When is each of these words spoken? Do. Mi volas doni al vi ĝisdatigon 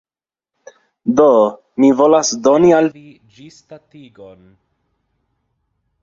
Do. 1.17 1.25
Mi 1.83 1.89
volas 1.99 2.31
doni 2.47 2.71
al 2.77 2.89
vi 2.95 3.03
ĝisdatigon 3.35 4.41